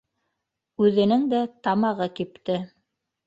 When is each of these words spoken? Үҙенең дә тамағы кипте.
Үҙенең 0.85 1.27
дә 1.35 1.41
тамағы 1.67 2.09
кипте. 2.21 2.57